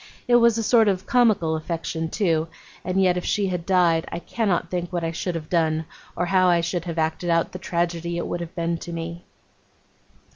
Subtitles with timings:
[0.27, 2.47] It was a sort of comical affection, too;
[2.83, 5.85] and yet if she had died, I cannot think what I should have done,
[6.15, 9.25] or how I should have acted out the tragedy it would have been to me.